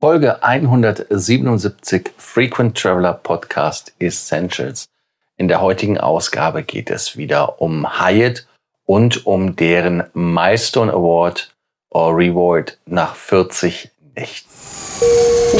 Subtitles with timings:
[0.00, 4.86] Folge 177 Frequent Traveler Podcast Essentials.
[5.36, 8.46] In der heutigen Ausgabe geht es wieder um Hyatt
[8.86, 11.52] und um deren Milestone Award
[11.90, 14.50] or Reward nach 40 Nächten.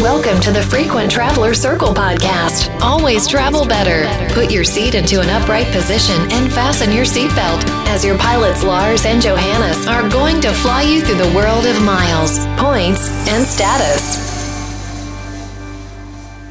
[0.03, 2.69] Welcome to the Frequent Traveler Circle podcast.
[2.81, 4.09] Always travel better.
[4.35, 9.07] Put your seat into an upright position and fasten your seatbelt as your pilots Lars
[9.07, 14.19] and Johannes are going to fly you through the world of miles, points, and status.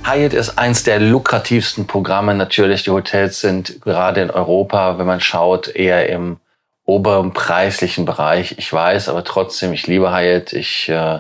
[0.06, 2.36] Hyatt ist eins der lukrativsten Programme.
[2.36, 6.38] Natürlich, die Hotels sind gerade in Europa, wenn man schaut, eher im
[6.86, 8.56] oberen preislichen Bereich.
[8.58, 10.54] Ich weiß, aber trotzdem, ich liebe Hyatt.
[10.54, 11.20] Ich äh,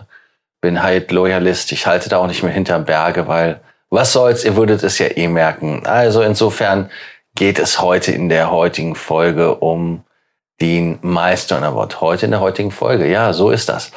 [0.68, 1.72] bin Hyatt Loyalist.
[1.72, 5.08] Ich halte da auch nicht mehr hinterm Berge, weil was soll's, ihr würdet es ja
[5.16, 5.86] eh merken.
[5.86, 6.90] Also insofern
[7.36, 10.04] geht es heute in der heutigen Folge um
[10.60, 12.02] den Milestone Award.
[12.02, 13.08] Heute in der heutigen Folge.
[13.08, 13.92] Ja, so ist das.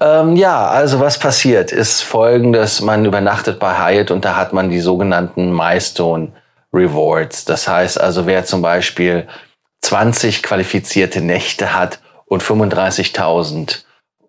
[0.00, 2.80] Ähm, ja, also was passiert ist folgendes.
[2.80, 6.32] Man übernachtet bei Hyatt und da hat man die sogenannten Milestone
[6.72, 7.44] Rewards.
[7.44, 9.28] Das heißt also, wer zum Beispiel
[9.82, 13.85] 20 qualifizierte Nächte hat und 35.000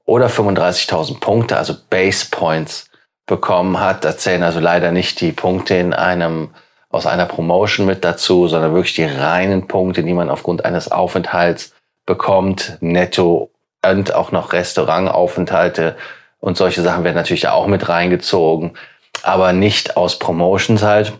[0.07, 2.89] oder 35.000 Punkte, also Base Points
[3.27, 6.49] bekommen hat, da zählen also leider nicht die Punkte in einem
[6.89, 11.73] aus einer Promotion mit dazu, sondern wirklich die reinen Punkte, die man aufgrund eines Aufenthalts
[12.05, 13.51] bekommt, netto
[13.85, 15.97] und auch noch Restaurantaufenthalte
[16.39, 18.77] und solche Sachen werden natürlich auch mit reingezogen,
[19.23, 21.13] aber nicht aus Promotions halt.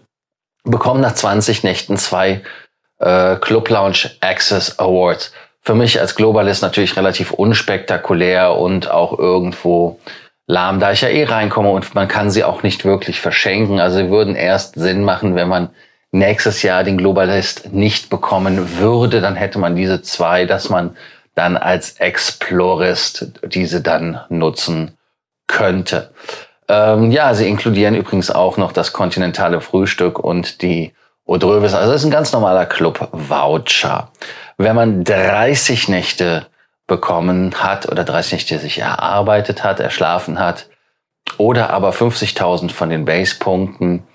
[0.63, 2.41] Bekommen nach 20 Nächten zwei
[2.99, 5.33] äh, Club Lounge Access Awards.
[5.67, 9.99] Für mich als Globalist natürlich relativ unspektakulär und auch irgendwo
[10.45, 13.81] lahm, da ich ja eh reinkomme und man kann sie auch nicht wirklich verschenken.
[13.81, 15.67] Also sie würden erst Sinn machen, wenn man
[16.13, 20.95] nächstes Jahr den Globalist nicht bekommen würde, dann hätte man diese zwei, dass man
[21.35, 24.97] dann als Explorist diese dann nutzen
[25.47, 26.11] könnte.
[26.69, 30.93] Ähm, ja, sie inkludieren übrigens auch noch das kontinentale Frühstück und die
[31.25, 31.73] Odrövis.
[31.73, 34.11] Also das ist ein ganz normaler Club-Voucher.
[34.57, 36.47] Wenn man 30 Nächte
[36.87, 40.67] bekommen hat oder 30 Nächte sich erarbeitet hat, erschlafen hat
[41.37, 44.07] oder aber 50.000 von den Base-Punkten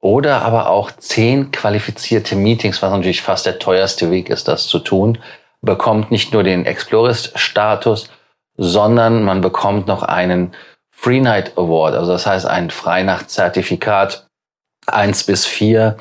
[0.00, 4.78] oder aber auch zehn qualifizierte Meetings, was natürlich fast der teuerste Weg ist, das zu
[4.78, 5.18] tun,
[5.60, 8.10] bekommt nicht nur den Explorist-Status,
[8.56, 10.54] sondern man bekommt noch einen
[10.90, 14.26] Free Night Award, also das heißt ein Freinacht-Zertifikat
[14.86, 15.96] eins bis vier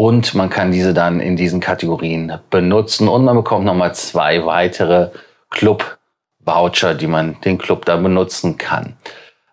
[0.00, 5.10] und man kann diese dann in diesen Kategorien benutzen und man bekommt nochmal zwei weitere
[5.50, 8.96] Club-Voucher, die man den Club da benutzen kann.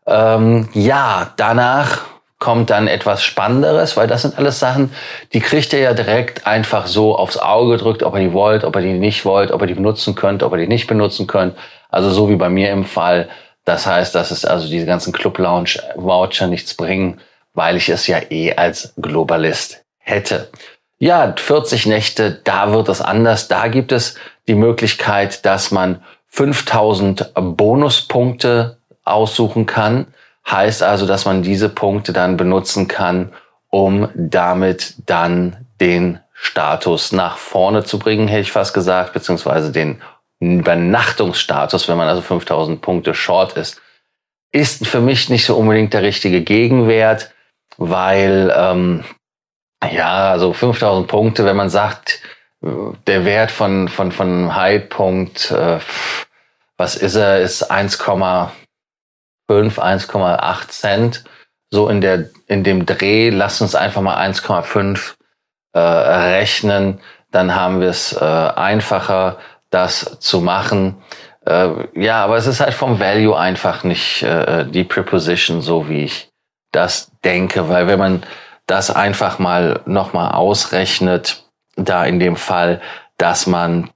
[0.05, 2.05] Ähm, ja, danach
[2.39, 4.93] kommt dann etwas Spannenderes, weil das sind alles Sachen,
[5.33, 8.77] die kriegt ihr ja direkt einfach so aufs Auge gedrückt, ob ihr die wollt, ob
[8.77, 11.57] ihr die nicht wollt, ob ihr die benutzen könnt, ob ihr die nicht benutzen könnt.
[11.89, 13.27] Also so wie bei mir im Fall.
[13.65, 17.19] Das heißt, dass es also diese ganzen Club Lounge Voucher nichts bringen,
[17.53, 20.49] weil ich es ja eh als Globalist hätte.
[20.99, 23.47] Ja, 40 Nächte, da wird es anders.
[23.47, 24.15] Da gibt es
[24.47, 30.07] die Möglichkeit, dass man 5000 Bonuspunkte aussuchen kann
[30.49, 33.33] Heißt also, dass man diese Punkte dann benutzen kann,
[33.69, 40.01] um damit dann den Status nach vorne zu bringen, hätte ich fast gesagt, beziehungsweise den
[40.39, 43.81] Übernachtungsstatus, wenn man also 5000 Punkte short ist,
[44.51, 47.33] ist für mich nicht so unbedingt der richtige Gegenwert,
[47.77, 49.03] weil ähm,
[49.91, 52.21] ja, also 5000 Punkte, wenn man sagt,
[52.61, 55.79] der Wert von von von High-Punkt, äh,
[56.77, 58.51] was ist er, ist 1, 1,5,
[59.49, 61.23] 1,8 Cent.
[61.69, 65.15] So in der, in dem Dreh, lasst uns einfach mal 1,5
[65.73, 67.01] äh, rechnen.
[67.31, 69.37] Dann haben wir es äh, einfacher,
[69.69, 71.01] das zu machen.
[71.45, 76.05] Äh, ja, aber es ist halt vom Value einfach nicht äh, die Preposition, so wie
[76.05, 76.29] ich
[76.71, 78.23] das denke, weil wenn man
[78.67, 81.43] das einfach mal nochmal ausrechnet,
[81.75, 82.81] da in dem Fall,
[83.17, 83.89] dass man,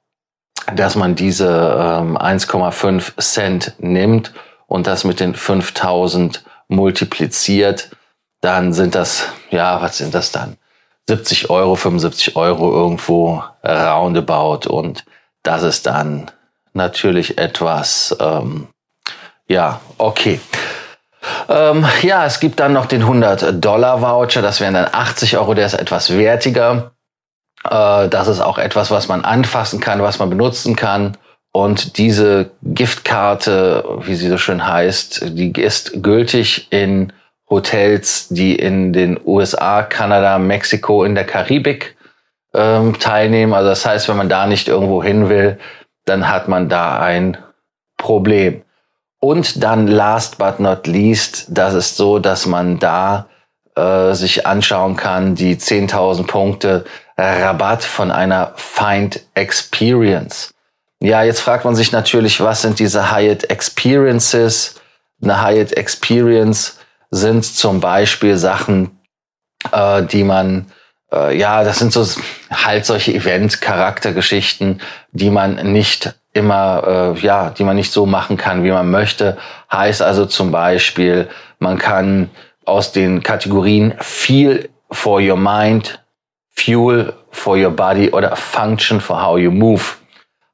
[0.73, 4.33] dass man diese ähm, 1,5 Cent nimmt
[4.67, 7.91] und das mit den 5000 multipliziert,
[8.39, 10.57] dann sind das, ja, was sind das dann?
[11.07, 15.03] 70 Euro, 75 Euro irgendwo roundabout und
[15.43, 16.31] das ist dann
[16.73, 18.67] natürlich etwas, ähm,
[19.47, 20.39] ja, okay.
[21.51, 25.73] Ähm, ja, es gibt dann noch den 100-Dollar-Voucher, das wären dann 80 Euro, der ist
[25.73, 26.91] etwas wertiger.
[27.69, 31.17] Äh, das ist auch etwas, was man anfassen kann, was man benutzen kann.
[31.51, 37.11] Und diese Giftkarte, wie sie so schön heißt, die ist gültig in
[37.49, 41.97] Hotels, die in den USA, Kanada, Mexiko, in der Karibik
[42.53, 43.53] ähm, teilnehmen.
[43.53, 45.59] Also das heißt, wenn man da nicht irgendwo hin will,
[46.05, 47.37] dann hat man da ein
[47.97, 48.63] Problem.
[49.21, 53.27] Und dann last but not least, das ist so, dass man da
[53.75, 56.85] äh, sich anschauen kann, die 10.000 Punkte
[57.17, 60.53] Rabatt von einer Find Experience.
[60.99, 64.75] Ja, jetzt fragt man sich natürlich, was sind diese Hyatt Experiences?
[65.21, 66.79] Eine Hyatt Experience
[67.09, 68.99] sind zum Beispiel Sachen,
[69.71, 70.71] äh, die man,
[71.11, 72.05] äh, ja, das sind so
[72.51, 74.81] halt solche Event-Charaktergeschichten,
[75.11, 79.37] die man nicht immer, äh, ja, die man nicht so machen kann, wie man möchte.
[79.71, 81.27] Heißt also zum Beispiel,
[81.59, 82.29] man kann
[82.65, 85.99] aus den Kategorien Feel for your mind,
[86.49, 89.81] Fuel for your body oder Function for how you move.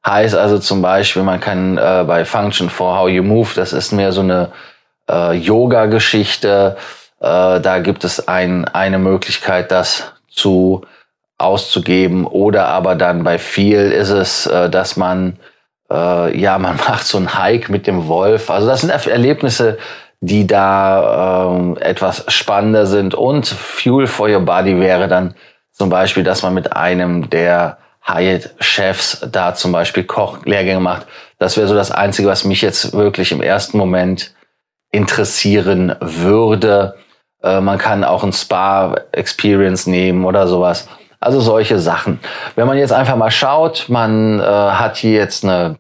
[0.06, 3.92] Heißt also zum Beispiel, man kann äh, bei Function for how you move, das ist
[3.92, 4.52] mehr so eine
[5.10, 6.78] äh, Yoga-Geschichte.
[7.20, 10.82] Äh, da gibt es ein, eine Möglichkeit, das zu
[11.38, 12.26] auszugeben.
[12.26, 15.38] Oder aber dann bei viel ist es, äh, dass man
[15.92, 18.50] äh, ja man macht so einen Hike mit dem Wolf.
[18.50, 19.78] Also das sind Erlebnisse,
[20.20, 23.14] die da ähm, etwas spannender sind.
[23.14, 25.36] Und Fuel for Your Body wäre dann
[25.72, 31.08] zum Beispiel, dass man mit einem der Hyatt-Chefs da zum Beispiel Kochlehrgänge macht.
[31.40, 34.34] Das wäre so das Einzige, was mich jetzt wirklich im ersten Moment
[34.92, 36.96] interessieren würde.
[37.44, 40.88] Äh, man kann auch ein Spa-Experience nehmen oder sowas.
[41.20, 42.20] Also solche Sachen.
[42.56, 45.78] Wenn man jetzt einfach mal schaut, man äh, hat hier jetzt eine,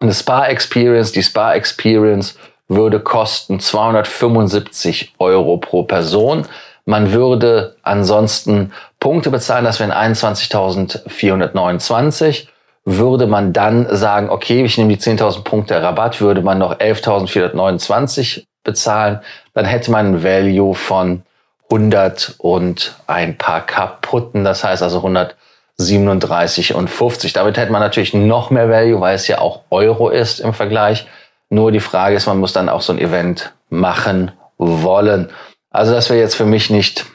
[0.00, 1.12] eine Spa-Experience.
[1.12, 2.38] Die Spa-Experience
[2.68, 6.46] würde kosten 275 Euro pro Person.
[6.84, 12.48] Man würde ansonsten Punkte bezahlen, das wären 21.429.
[12.84, 18.42] Würde man dann sagen, okay, ich nehme die 10.000 Punkte Rabatt, würde man noch 11.429
[18.64, 19.20] bezahlen,
[19.54, 21.22] dann hätte man ein Value von
[21.70, 27.32] 100 und ein paar kaputten, das heißt also 137 und 50.
[27.32, 31.06] Damit hätte man natürlich noch mehr Value, weil es ja auch Euro ist im Vergleich.
[31.48, 35.30] Nur die Frage ist, man muss dann auch so ein Event machen wollen.
[35.70, 37.06] Also das wäre jetzt für mich nicht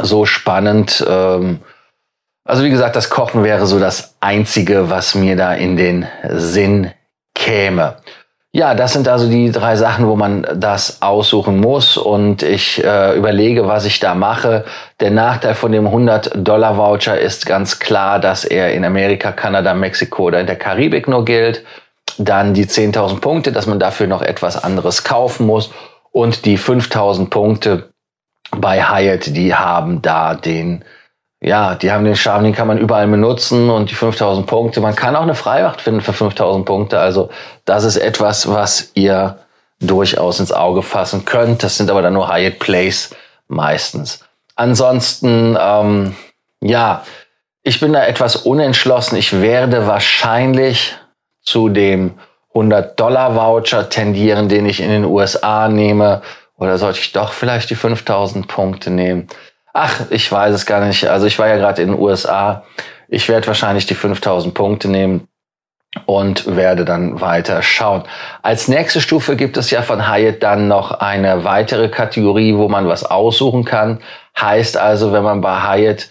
[0.00, 1.04] so spannend.
[1.08, 1.60] Ähm,
[2.44, 6.92] also wie gesagt, das Kochen wäre so das Einzige, was mir da in den Sinn
[7.34, 7.96] käme.
[8.54, 11.96] Ja, das sind also die drei Sachen, wo man das aussuchen muss.
[11.96, 14.66] Und ich äh, überlege, was ich da mache.
[15.00, 20.40] Der Nachteil von dem 100-Dollar-Voucher ist ganz klar, dass er in Amerika, Kanada, Mexiko oder
[20.40, 21.64] in der Karibik nur gilt.
[22.18, 25.70] Dann die 10.000 Punkte, dass man dafür noch etwas anderes kaufen muss.
[26.10, 27.88] Und die 5.000 Punkte
[28.54, 30.84] bei Hyatt, die haben da den,
[31.42, 34.80] ja, die haben den Charme, den kann man überall benutzen und die 5.000 Punkte.
[34.80, 37.00] Man kann auch eine Freiwacht finden für 5.000 Punkte.
[37.00, 37.30] Also
[37.64, 39.38] das ist etwas, was ihr
[39.80, 41.64] durchaus ins Auge fassen könnt.
[41.64, 43.10] Das sind aber dann nur Hyatt Plays
[43.48, 44.24] meistens.
[44.54, 46.14] Ansonsten, ähm,
[46.60, 47.02] ja,
[47.64, 49.16] ich bin da etwas unentschlossen.
[49.16, 50.96] Ich werde wahrscheinlich
[51.42, 52.14] zu dem
[52.54, 56.22] 100-Dollar-Voucher tendieren, den ich in den USA nehme.
[56.56, 59.26] Oder sollte ich doch vielleicht die 5000 Punkte nehmen?
[59.72, 61.06] Ach, ich weiß es gar nicht.
[61.06, 62.64] Also ich war ja gerade in den USA.
[63.08, 65.28] Ich werde wahrscheinlich die 5000 Punkte nehmen
[66.06, 68.04] und werde dann weiter schauen.
[68.42, 72.88] Als nächste Stufe gibt es ja von Hyatt dann noch eine weitere Kategorie, wo man
[72.88, 74.00] was aussuchen kann.
[74.38, 76.08] Heißt also, wenn man bei Hyatt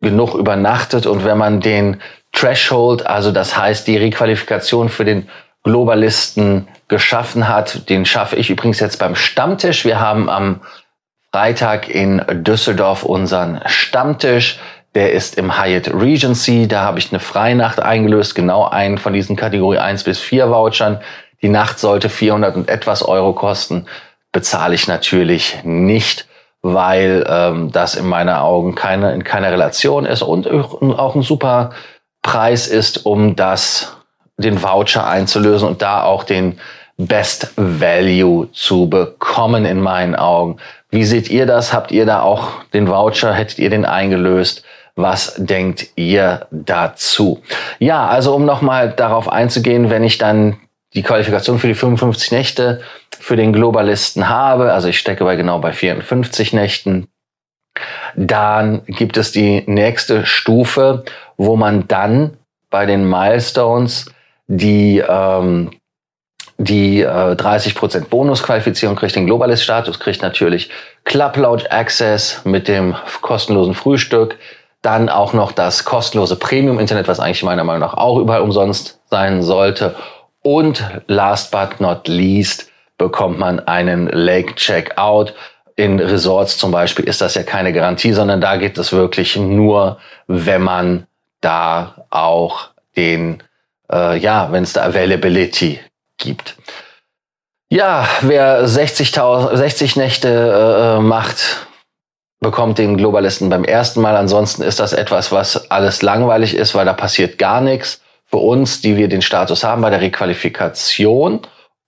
[0.00, 2.00] genug übernachtet und wenn man den
[2.32, 5.28] Threshold, also das heißt die Requalifikation für den
[5.64, 7.88] Globalisten geschaffen hat.
[7.88, 9.84] Den schaffe ich übrigens jetzt beim Stammtisch.
[9.84, 10.60] Wir haben am
[11.32, 14.58] Freitag in Düsseldorf unseren Stammtisch.
[14.94, 16.66] Der ist im Hyatt Regency.
[16.66, 21.00] Da habe ich eine Freinacht eingelöst, genau einen von diesen Kategorie 1 bis 4 Vouchern.
[21.42, 23.86] Die Nacht sollte 400 und etwas Euro kosten.
[24.32, 26.26] Bezahle ich natürlich nicht,
[26.62, 31.70] weil ähm, das in meinen Augen keine, in keiner Relation ist und auch ein super
[32.22, 33.96] Preis ist, um das,
[34.38, 36.58] den Voucher einzulösen und da auch den
[36.98, 40.58] Best Value zu bekommen in meinen Augen.
[40.90, 41.72] Wie seht ihr das?
[41.72, 43.32] Habt ihr da auch den Voucher?
[43.32, 44.64] Hättet ihr den eingelöst?
[44.96, 47.40] Was denkt ihr dazu?
[47.78, 50.58] Ja, also um nochmal darauf einzugehen, wenn ich dann
[50.94, 52.80] die Qualifikation für die 55 Nächte
[53.20, 57.06] für den Globalisten habe, also ich stecke bei genau bei 54 Nächten,
[58.16, 61.04] dann gibt es die nächste Stufe,
[61.36, 62.36] wo man dann
[62.70, 64.06] bei den Milestones
[64.46, 65.70] die, ähm,
[66.58, 70.70] die äh, 30% Bonusqualifizierung kriegt, den Globalist-Status, kriegt natürlich
[71.04, 74.36] Club Lounge Access mit dem kostenlosen Frühstück,
[74.82, 79.42] dann auch noch das kostenlose Premium-Internet, was eigentlich meiner Meinung nach auch überall umsonst sein
[79.42, 79.94] sollte.
[80.42, 85.34] Und last but not least bekommt man einen Lake Checkout
[85.78, 89.98] in Resorts zum Beispiel ist das ja keine Garantie, sondern da geht es wirklich nur,
[90.26, 91.06] wenn man
[91.40, 93.44] da auch den,
[93.88, 95.78] äh, ja, wenn es da Availability
[96.18, 96.56] gibt.
[97.70, 101.66] Ja, wer 60, 60 Nächte äh, macht,
[102.40, 104.16] bekommt den Globalisten beim ersten Mal.
[104.16, 108.00] Ansonsten ist das etwas, was alles langweilig ist, weil da passiert gar nichts.
[108.26, 111.40] Für uns, die wir den Status haben bei der Requalifikation.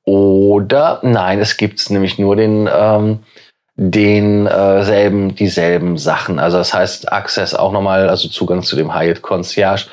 [0.04, 3.20] Oder nein, es gibt nämlich nur den ähm,
[3.82, 6.38] den äh, selben, dieselben Sachen.
[6.38, 9.86] Also das heißt Access auch nochmal, also Zugang zu dem Hyatt Concierge,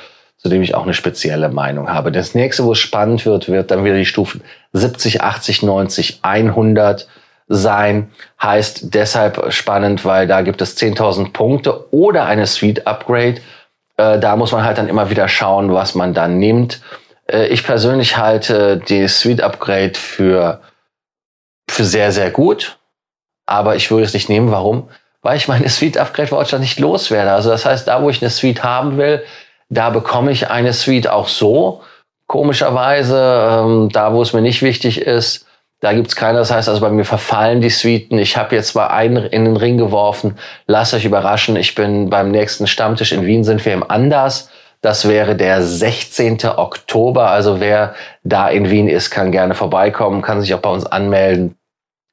[0.47, 2.11] zu dem ich auch eine spezielle Meinung habe.
[2.11, 4.41] Das nächste, wo es spannend wird, wird dann wieder die Stufen
[4.73, 7.07] 70, 80, 90, 100
[7.47, 8.09] sein.
[8.41, 13.41] Heißt deshalb spannend, weil da gibt es 10.000 Punkte oder eine Suite Upgrade.
[13.97, 16.81] Äh, da muss man halt dann immer wieder schauen, was man dann nimmt.
[17.25, 20.61] Äh, ich persönlich halte die Suite Upgrade für,
[21.69, 22.77] für sehr, sehr gut
[23.47, 24.51] aber ich würde es nicht nehmen.
[24.51, 24.89] Warum?
[25.23, 27.31] Weil ich meine Suite Upgrade Voucher nicht loswerde.
[27.31, 29.23] Also das heißt, da wo ich eine Suite haben will,
[29.69, 31.81] da bekomme ich eine Suite auch so.
[32.27, 35.45] Komischerweise, ähm, da wo es mir nicht wichtig ist,
[35.79, 36.39] da gibt's keine.
[36.39, 38.17] Das heißt also, bei mir verfallen die Suiten.
[38.17, 40.37] Ich habe jetzt mal einen in den Ring geworfen.
[40.65, 41.55] Lasst euch überraschen.
[41.55, 44.49] Ich bin beim nächsten Stammtisch in Wien sind wir im Anders.
[44.81, 46.45] Das wäre der 16.
[46.45, 47.29] Oktober.
[47.29, 47.93] Also wer
[48.23, 51.55] da in Wien ist, kann gerne vorbeikommen, kann sich auch bei uns anmelden.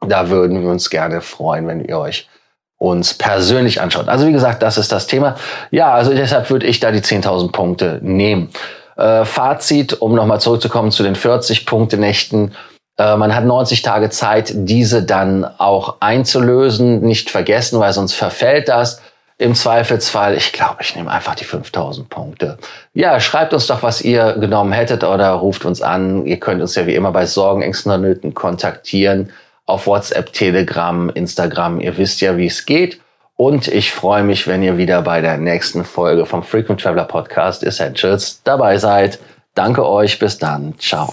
[0.07, 2.29] Da würden wir uns gerne freuen, wenn ihr euch
[2.79, 4.09] uns persönlich anschaut.
[4.09, 5.37] Also wie gesagt, das ist das Thema.
[5.71, 8.51] Ja, also deshalb würde ich da die 10.000 Punkte nehmen.
[8.97, 12.53] Äh, Fazit, um nochmal zurückzukommen zu den 40 Punkte Nächten.
[12.99, 17.01] Äh, man hat 90 Tage Zeit, diese dann auch einzulösen.
[17.01, 19.01] Nicht vergessen, weil sonst verfällt das.
[19.37, 22.57] Im Zweifelsfall, ich glaube, ich nehme einfach die 5000 Punkte.
[22.93, 26.25] Ja, schreibt uns doch, was ihr genommen hättet oder ruft uns an.
[26.25, 29.31] Ihr könnt uns ja wie immer bei Sorgen, Ängsten oder Nöten kontaktieren
[29.67, 31.81] auf WhatsApp, Telegram, Instagram.
[31.81, 33.01] Ihr wisst ja, wie es geht.
[33.37, 37.65] Und ich freue mich, wenn ihr wieder bei der nächsten Folge vom Frequent Traveler Podcast
[37.65, 39.19] Essentials dabei seid.
[39.55, 40.75] Danke euch, bis dann.
[40.79, 41.13] Ciao.